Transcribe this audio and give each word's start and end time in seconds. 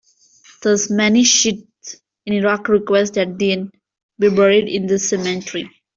Thus, 0.63 0.89
many 0.89 1.23
Shiites 1.23 1.97
in 2.25 2.33
Iraq 2.33 2.69
request 2.69 3.13
that 3.13 3.37
they 3.37 3.55
be 4.17 4.29
buried 4.29 4.67
in 4.67 4.87
this 4.87 5.07
cemetery. 5.09 5.69